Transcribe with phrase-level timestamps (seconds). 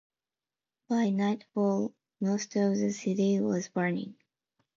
[0.89, 4.15] By nightfall, most of the city was burning.